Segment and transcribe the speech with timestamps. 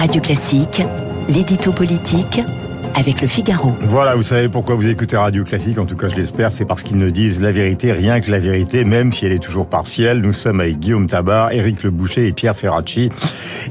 [0.00, 0.82] Radio Classique,
[1.28, 2.40] l'édito politique
[2.94, 3.76] avec le Figaro.
[3.82, 6.82] Voilà, vous savez pourquoi vous écoutez Radio Classique, en tout cas je l'espère, c'est parce
[6.82, 10.22] qu'ils ne disent la vérité, rien que la vérité, même si elle est toujours partielle.
[10.22, 13.10] Nous sommes avec Guillaume Tabar, Éric Le Boucher et Pierre Ferracci.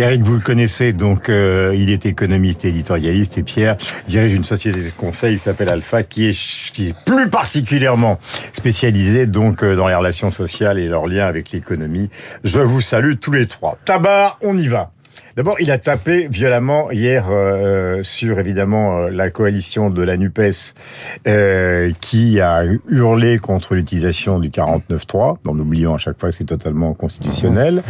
[0.00, 3.76] Éric, vous le connaissez, donc euh, il est économiste et éditorialiste, et Pierre
[4.08, 8.18] dirige une société de conseil qui s'appelle Alpha, qui est, qui est plus particulièrement
[8.52, 12.10] spécialisée donc euh, dans les relations sociales et leurs liens avec l'économie.
[12.42, 13.78] Je vous salue tous les trois.
[13.84, 14.90] Tabar, on y va.
[15.36, 20.40] D'abord, il a tapé violemment hier euh, sur évidemment euh, la coalition de la Nupes
[21.26, 26.44] euh, qui a hurlé contre l'utilisation du 49.3, en oubliant à chaque fois que c'est
[26.44, 27.82] totalement constitutionnel.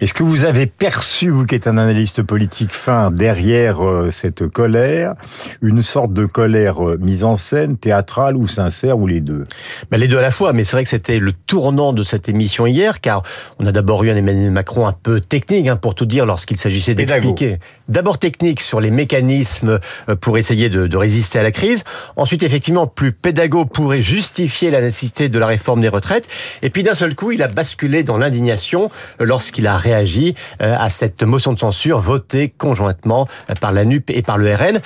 [0.00, 4.48] Est-ce que vous avez perçu, vous qui êtes un analyste politique fin, derrière euh, cette
[4.48, 5.14] colère,
[5.60, 9.44] une sorte de colère euh, mise en scène, théâtrale ou sincère, ou les deux?
[9.90, 12.30] Ben Les deux à la fois, mais c'est vrai que c'était le tournant de cette
[12.30, 13.22] émission hier, car
[13.58, 16.56] on a d'abord eu un Emmanuel Macron un peu technique, hein, pour tout dire, lorsqu'il
[16.80, 17.58] s'agissait d'expliquer.
[17.88, 21.84] D'abord technique sur les mécanismes euh, pour essayer de, de, résister à la crise.
[22.16, 26.26] Ensuite, effectivement, plus pédago pourrait justifier la nécessité de la réforme des retraites.
[26.62, 30.76] Et puis d'un seul coup, il a basculé dans l'indignation euh, lorsqu'il a réagi euh,
[30.78, 33.28] à cette motion de censure votée conjointement
[33.60, 34.80] par la NUP et par le RN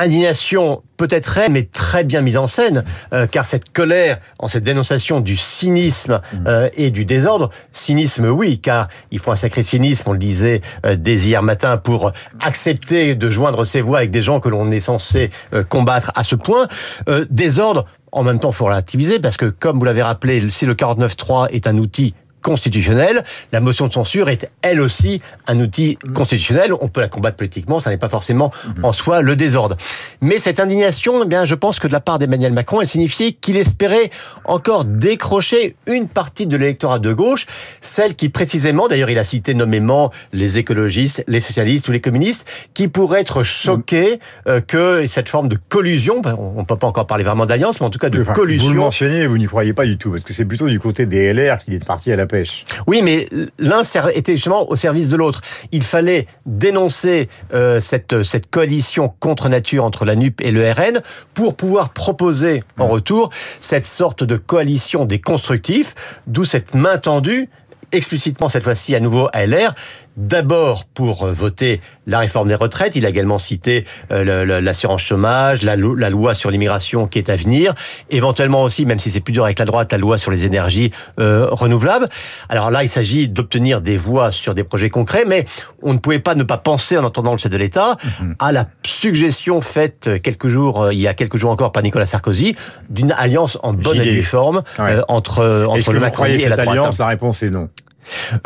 [0.00, 2.84] indignation peut-être mais très bien mise en scène,
[3.14, 6.36] euh, car cette colère, en cette dénonciation du cynisme mmh.
[6.46, 10.60] euh, et du désordre, cynisme oui, car il faut un sacré cynisme, on le disait
[10.84, 14.70] euh, dès hier matin, pour accepter de joindre ses voix avec des gens que l'on
[14.70, 16.68] est censé euh, combattre à ce point.
[17.08, 20.74] Euh, désordre, en même temps, faut relativiser, parce que comme vous l'avez rappelé, si le
[20.74, 23.22] 49.3 est un outil constitutionnelle.
[23.52, 26.72] La motion de censure est elle aussi un outil constitutionnel.
[26.80, 28.84] On peut la combattre politiquement, ça n'est pas forcément mmh.
[28.84, 29.76] en soi le désordre.
[30.20, 33.32] Mais cette indignation, eh bien, je pense que de la part d'Emmanuel Macron, elle signifiait
[33.32, 34.10] qu'il espérait
[34.44, 37.46] encore décrocher une partie de l'électorat de gauche,
[37.80, 42.48] celle qui précisément, d'ailleurs il a cité nommément les écologistes, les socialistes ou les communistes,
[42.74, 46.86] qui pourraient être choqués euh, que cette forme de collusion, ben, on ne peut pas
[46.86, 48.68] encore parler vraiment d'alliance, mais en tout cas de enfin, collusion.
[48.68, 51.06] Vous le mentionnez, vous n'y croyez pas du tout, parce que c'est plutôt du côté
[51.06, 52.64] des LR qu'il est parti à la pêche.
[52.86, 53.82] Oui, mais l'un
[54.14, 55.40] était justement au service de l'autre.
[55.72, 61.02] Il fallait dénoncer euh, cette, cette coalition contre nature entre la NUP et le RN
[61.34, 63.30] pour pouvoir proposer en retour
[63.60, 65.94] cette sorte de coalition des constructifs,
[66.26, 67.48] d'où cette main tendue
[67.92, 69.74] explicitement cette fois-ci à nouveau à LR,
[70.20, 75.62] d'abord pour euh, voter la réforme des retraites, il a également cité euh, l'assurance chômage,
[75.62, 77.74] la, loi sur l'immigration qui est à venir,
[78.10, 80.90] éventuellement aussi, même si c'est plus dur avec la droite, la loi sur les énergies
[81.18, 82.08] euh, renouvelables.
[82.48, 85.44] Alors là, il s'agit d'obtenir des voix sur des projets concrets, mais
[85.82, 88.32] on ne pouvait pas ne pas penser, en entendant le chef de l'État, mmh.
[88.38, 92.56] à la suggestion faite quelques jours, il y a quelques jours encore par Nicolas Sarkozy,
[92.88, 94.96] d'une alliance en bonne et due forme ouais.
[94.96, 96.68] euh, entre, entre le Macron et la droite.
[96.68, 97.68] Alliance, la réponse est non.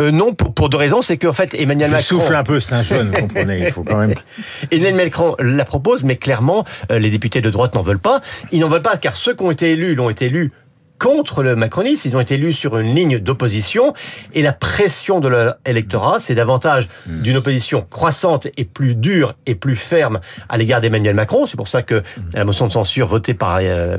[0.00, 1.02] Euh, non, pour, pour, deux raisons.
[1.02, 2.06] C'est qu'en fait, Emmanuel Je Macron...
[2.06, 3.66] souffle un peu, c'est un jeune, vous comprenez.
[3.66, 4.14] Il faut quand même...
[4.70, 8.20] Emmanuel Macron la propose, mais clairement, euh, les députés de droite n'en veulent pas.
[8.52, 10.52] Ils n'en veulent pas car ceux qui ont été élus l'ont été élus
[10.99, 13.93] contre le macronisme, ils ont été élus sur une ligne d'opposition
[14.32, 15.28] et la pression de
[15.66, 17.22] l'électorat, c'est davantage mmh.
[17.22, 21.47] d'une opposition croissante et plus dure et plus ferme à l'égard d'Emmanuel Macron.
[21.47, 22.21] C'est pour ça que mmh.
[22.34, 23.99] la motion de censure votée par euh,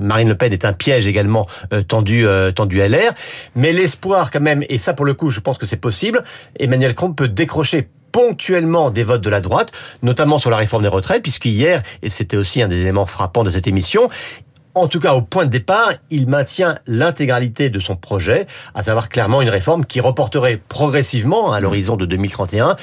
[0.00, 3.12] Marine Le Pen est un piège également euh, tendu euh, tendu à l'air.
[3.54, 6.22] Mais l'espoir quand même, et ça pour le coup, je pense que c'est possible,
[6.58, 10.88] Emmanuel Macron peut décrocher ponctuellement des votes de la droite, notamment sur la réforme des
[10.88, 14.08] retraites, puisqu'hier, et c'était aussi un des éléments frappants de cette émission,
[14.76, 19.08] en tout cas, au point de départ, il maintient l'intégralité de son projet, à savoir
[19.08, 22.76] clairement une réforme qui reporterait progressivement à l'horizon de 2031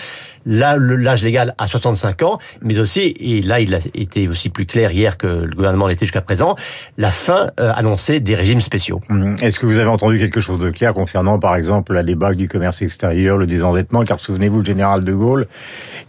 [0.46, 4.92] l'âge légal à 65 ans, mais aussi, et là il a été aussi plus clair
[4.92, 6.56] hier que le gouvernement l'était jusqu'à présent,
[6.98, 9.00] la fin euh, annoncée des régimes spéciaux.
[9.10, 9.36] Mmh.
[9.42, 12.48] Est-ce que vous avez entendu quelque chose de clair concernant par exemple la débâcle du
[12.48, 15.48] commerce extérieur, le désendettement, car souvenez-vous le général de Gaulle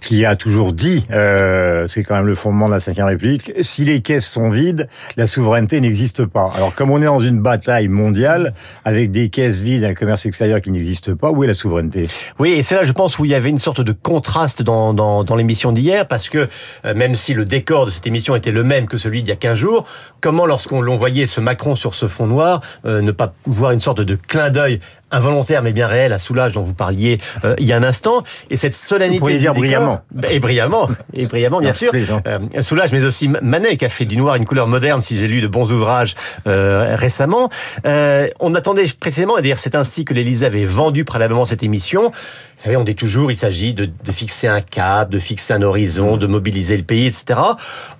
[0.00, 3.84] qui a toujours dit, euh, c'est quand même le fondement de la Ve République, si
[3.84, 6.50] les caisses sont vides, la souveraineté n'existe pas.
[6.54, 8.52] Alors comme on est dans une bataille mondiale
[8.84, 12.06] avec des caisses vides, un commerce extérieur qui n'existe pas, où est la souveraineté?
[12.38, 14.94] Oui, et c'est là je pense où il y avait une sorte de contraste dans,
[14.94, 16.48] dans, dans l'émission d'hier, parce que
[16.84, 19.32] euh, même si le décor de cette émission était le même que celui d'il y
[19.32, 19.84] a 15 jours,
[20.20, 23.80] comment lorsqu'on l'on voyait ce Macron sur ce fond noir, euh, ne pas voir une
[23.80, 24.80] sorte de clin d'œil
[25.10, 28.24] involontaire mais bien réel à Soulage dont vous parliez euh, il y a un instant
[28.50, 30.00] et cette solennité vous dire brillamment.
[30.28, 31.92] Et brillamment et brillamment bien sûr.
[32.26, 35.28] euh, Soulage mais aussi Manet qui a fait du noir une couleur moderne si j'ai
[35.28, 36.14] lu de bons ouvrages
[36.46, 37.50] euh, récemment.
[37.86, 42.10] Euh, on attendait précisément et dire c'est ainsi que l'Élysée avait vendu préalablement cette émission.
[42.10, 45.62] Vous savez on dit toujours il s'agit de, de, fixer un cap de fixer un
[45.62, 47.40] horizon de mobiliser le pays etc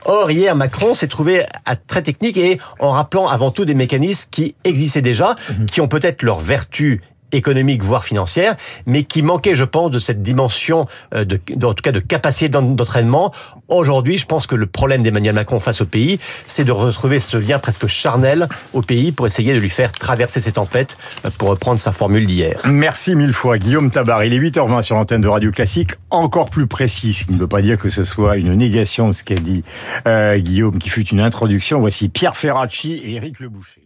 [0.05, 4.27] or hier Macron s'est trouvé à très technique et en rappelant avant tout des mécanismes
[4.31, 5.65] qui existaient déjà mmh.
[5.67, 7.03] qui ont peut-être leur vertu
[7.37, 11.83] économique, voire financière, mais qui manquait, je pense, de cette dimension, euh, de, en tout
[11.83, 13.33] cas de capacité d'entraînement.
[13.69, 17.37] Aujourd'hui, je pense que le problème d'Emmanuel Macron face au pays, c'est de retrouver ce
[17.37, 21.49] lien presque charnel au pays pour essayer de lui faire traverser ces tempêtes, euh, pour
[21.49, 22.61] reprendre sa formule d'hier.
[22.65, 24.25] Merci mille fois, Guillaume Tabar.
[24.25, 27.49] Il est 8h20 sur l'antenne de Radio Classique, encore plus précis, ce qui ne veut
[27.49, 29.63] pas dire que ce soit une négation de ce qu'a dit
[30.07, 31.81] euh, Guillaume, qui fut une introduction.
[31.81, 33.84] Voici Pierre Ferracci et Éric Le Boucher.